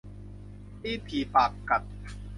[0.81, 1.81] ตีนถีบปากกัด